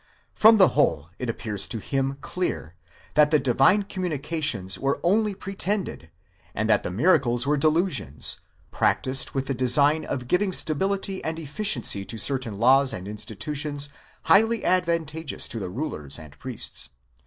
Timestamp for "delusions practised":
7.55-9.35